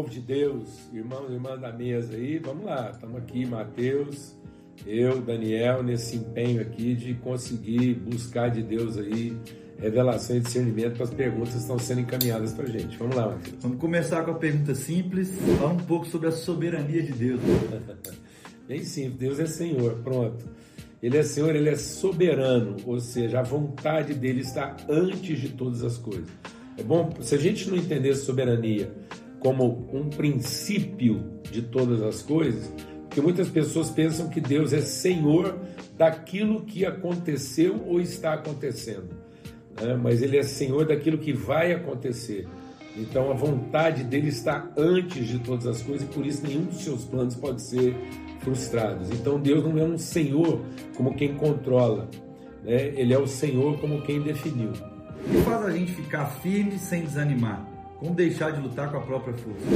[0.00, 4.34] povo de Deus, irmãos e irmãs da mesa aí, vamos lá, estamos aqui, Mateus,
[4.86, 9.36] eu, Daniel, nesse empenho aqui de conseguir buscar de Deus aí
[9.78, 12.96] revelação e discernimento para as perguntas que estão sendo encaminhadas para a gente.
[12.96, 13.56] Vamos lá, Mateus.
[13.60, 17.40] Vamos começar com a pergunta simples, falar um pouco sobre a soberania de Deus.
[18.66, 20.46] Bem simples, Deus é Senhor, pronto.
[21.02, 25.84] Ele é Senhor, ele é soberano, ou seja, a vontade dele está antes de todas
[25.84, 26.30] as coisas.
[26.78, 28.90] É bom, se a gente não entender soberania
[29.40, 32.72] como um princípio de todas as coisas,
[33.06, 35.58] porque muitas pessoas pensam que Deus é Senhor
[35.96, 39.08] daquilo que aconteceu ou está acontecendo,
[39.80, 39.98] né?
[40.00, 42.46] mas Ele é Senhor daquilo que vai acontecer.
[42.96, 46.82] Então a vontade dele está antes de todas as coisas e por isso nenhum dos
[46.82, 47.94] seus planos pode ser
[48.40, 49.04] frustrado.
[49.12, 50.60] Então Deus não é um Senhor
[50.96, 52.08] como quem controla,
[52.62, 52.92] né?
[52.96, 54.70] Ele é o Senhor como quem definiu.
[54.70, 57.69] O que faz a gente ficar firme sem desanimar?
[58.00, 59.66] Como deixar de lutar com a própria força?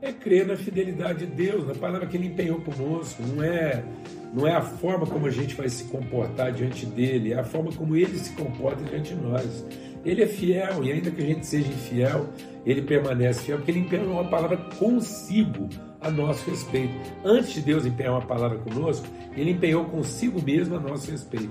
[0.00, 3.20] É crer na fidelidade de Deus, na palavra que Ele empenhou conosco.
[3.24, 3.84] Não é,
[4.32, 7.72] não é a forma como a gente vai se comportar diante dele, é a forma
[7.72, 9.66] como Ele se comporta diante de nós.
[10.04, 12.28] Ele é fiel e ainda que a gente seja infiel,
[12.64, 15.68] Ele permanece fiel, porque Ele empenhou uma palavra consigo
[16.00, 16.94] a nosso respeito.
[17.24, 21.50] Antes de Deus empenhar uma palavra conosco, Ele empenhou consigo mesmo a nosso respeito.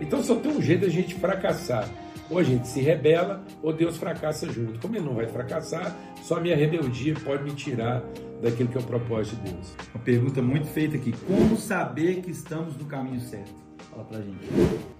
[0.00, 1.86] Então só tem um jeito da gente fracassar
[2.30, 4.78] ou a gente se rebela, ou Deus fracassa junto.
[4.78, 8.02] Como ele não vai fracassar, só a minha rebeldia pode me tirar
[8.40, 9.74] daquilo que é o propósito de Deus.
[9.92, 13.52] Uma pergunta muito feita aqui: como saber que estamos no caminho certo?
[13.90, 14.38] Fala pra gente.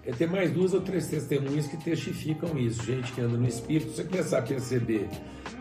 [0.05, 3.93] É ter mais duas ou três testemunhas que testificam isso, gente que anda no Espírito.
[3.93, 5.09] Você começar a perceber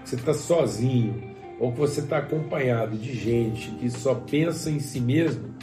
[0.03, 4.79] que você está sozinho, ou que você está acompanhado de gente que só pensa em
[4.79, 5.53] si mesmo,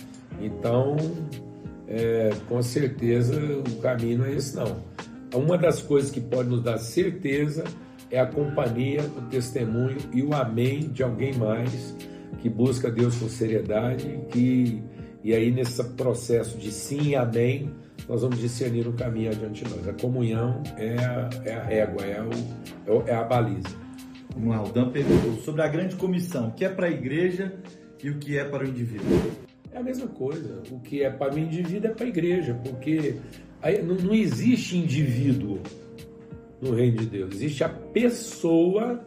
[0.40, 0.96] então,
[1.88, 4.95] é, com certeza, o caminho não é esse não
[5.34, 7.64] uma das coisas que pode nos dar certeza
[8.10, 11.94] é a companhia, o testemunho e o amém de alguém mais
[12.40, 14.82] que busca Deus com seriedade que,
[15.24, 17.70] e aí nesse processo de sim e amém
[18.08, 19.88] nós vamos discernir o caminho adiante de nós.
[19.88, 23.86] A comunhão é a, é a régua, é, o, é a baliza.
[24.34, 27.54] Vamos lá, o Dan perguntou sobre a grande comissão, o que é para a igreja
[28.02, 29.32] e o que é para o indivíduo.
[29.72, 30.62] É a mesma coisa.
[30.70, 33.16] O que é para o indivíduo é para a igreja, porque
[33.82, 35.60] Não, não existe indivíduo
[36.60, 39.04] no reino de Deus, existe a pessoa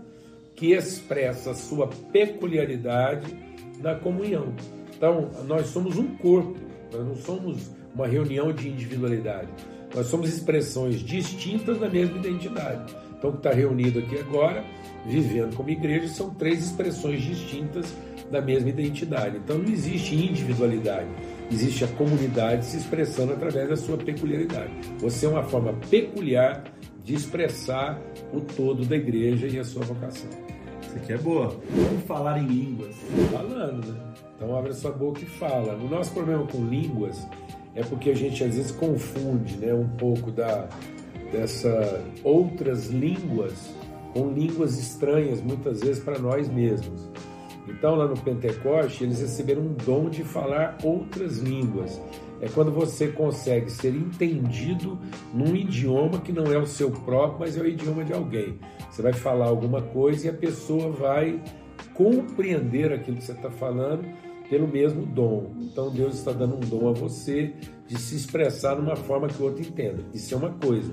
[0.55, 3.33] que expressa a sua peculiaridade
[3.81, 4.53] na comunhão.
[4.95, 6.59] Então, nós somos um corpo,
[6.91, 9.49] nós não somos uma reunião de individualidade.
[9.95, 12.93] Nós somos expressões distintas da mesma identidade.
[13.19, 14.63] Então, o que está reunido aqui agora,
[15.05, 17.93] vivendo como igreja, são três expressões distintas
[18.31, 19.37] da mesma identidade.
[19.37, 21.07] Então, não existe individualidade
[21.51, 24.71] existe a comunidade se expressando através da sua peculiaridade.
[24.99, 26.63] Você é uma forma peculiar
[27.03, 27.99] de expressar
[28.31, 30.29] o todo da igreja e a sua vocação.
[30.81, 31.59] Isso aqui é boa.
[31.69, 32.95] Vamos falar em línguas.
[33.31, 33.99] Falando, né?
[34.35, 35.75] Então abre a sua boca e fala.
[35.75, 37.27] O nosso problema com línguas
[37.75, 40.67] é porque a gente às vezes confunde né, um pouco da,
[41.31, 43.73] dessa outras línguas
[44.13, 47.09] com línguas estranhas, muitas vezes para nós mesmos.
[47.67, 52.01] Então, lá no Pentecoste, eles receberam um dom de falar outras línguas.
[52.41, 54.97] É quando você consegue ser entendido
[55.33, 58.57] num idioma que não é o seu próprio, mas é o idioma de alguém.
[58.89, 61.39] Você vai falar alguma coisa e a pessoa vai
[61.93, 64.05] compreender aquilo que você está falando
[64.49, 65.51] pelo mesmo dom.
[65.61, 67.53] Então Deus está dando um dom a você
[67.87, 70.03] de se expressar numa forma que o outro entenda.
[70.13, 70.91] Isso é uma coisa.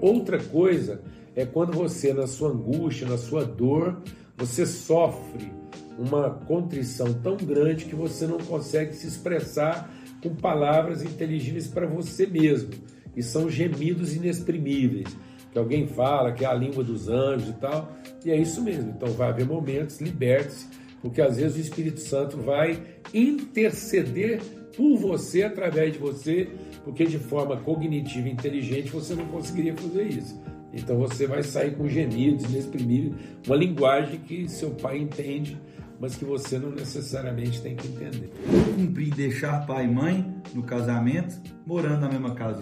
[0.00, 1.00] Outra coisa
[1.34, 4.02] é quando você, na sua angústia, na sua dor,
[4.36, 5.52] você sofre
[5.98, 9.90] uma contrição tão grande que você não consegue se expressar
[10.22, 12.70] com palavras inteligíveis para você mesmo.
[13.16, 15.08] E são gemidos inexprimíveis.
[15.50, 17.92] Que alguém fala que é a língua dos anjos e tal.
[18.24, 18.90] E é isso mesmo.
[18.90, 20.66] Então vai haver momentos, liberte-se,
[21.02, 22.80] porque às vezes o Espírito Santo vai
[23.12, 24.40] interceder
[24.74, 26.48] por você, através de você,
[26.84, 30.40] porque de forma cognitiva e inteligente você não conseguiria fazer isso.
[30.72, 33.14] Então você vai sair com gemidos inexprimíveis,
[33.46, 35.58] uma linguagem que seu pai entende
[36.02, 38.28] mas que você não necessariamente tem que entender.
[38.74, 42.60] Cumprir deixar pai e mãe no casamento, morando na mesma casa.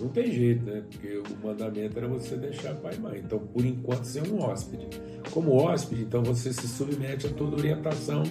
[0.00, 0.82] Não tem jeito, né?
[0.90, 3.22] Porque o mandamento era você deixar pai e mãe.
[3.24, 4.88] Então, por enquanto, ser um hóspede.
[5.30, 8.24] Como hóspede, então você se submete a toda orientação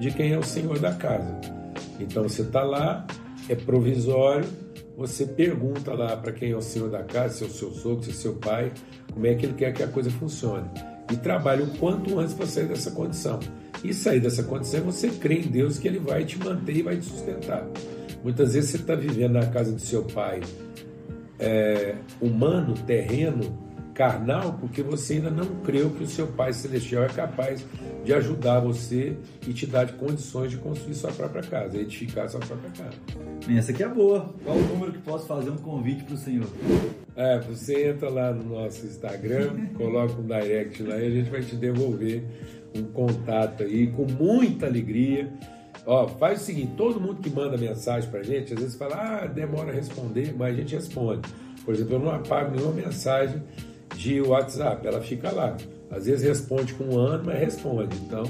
[0.00, 1.38] de quem é o senhor da casa.
[2.00, 3.06] Então, você está lá,
[3.50, 4.48] é provisório,
[4.96, 8.02] você pergunta lá para quem é o senhor da casa, se é o seu sogro,
[8.02, 8.72] se é seu pai,
[9.12, 10.70] como é que ele quer que a coisa funcione.
[11.12, 13.38] E trabalhe o quanto antes para sair dessa condição.
[13.82, 16.96] E sair dessa condição, você crê em Deus que Ele vai te manter e vai
[16.96, 17.66] te sustentar.
[18.22, 20.40] Muitas vezes você está vivendo na casa do seu pai
[21.38, 27.08] é, humano, terreno, carnal porque você ainda não creu que o seu Pai Celestial é
[27.08, 27.64] capaz
[28.04, 29.16] de ajudar você
[29.46, 32.96] e te dar condições de construir sua própria casa, edificar sua própria casa.
[33.48, 34.34] Essa aqui é boa.
[34.44, 36.48] Qual o número que posso fazer um convite para o senhor?
[37.16, 41.42] É, você entra lá no nosso Instagram, coloca um direct lá e a gente vai
[41.42, 42.24] te devolver
[42.74, 45.30] um contato aí com muita alegria.
[45.86, 49.26] Ó, faz o seguinte, todo mundo que manda mensagem pra gente, às vezes fala, ah,
[49.26, 51.28] demora a responder, mas a gente responde.
[51.64, 53.42] Por exemplo, eu não apago nenhuma mensagem
[54.00, 55.56] de WhatsApp, ela fica lá.
[55.90, 57.94] Às vezes responde com um ano, mas responde.
[58.06, 58.24] Então,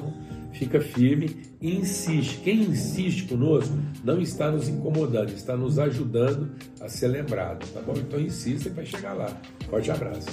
[0.52, 2.40] fica firme e insiste.
[2.42, 3.72] Quem insiste conosco
[4.02, 6.50] não está nos incomodando, está nos ajudando
[6.80, 7.94] a ser lembrado, tá bom?
[7.96, 9.28] Então insista e vai chegar lá.
[9.68, 10.28] Forte abraço.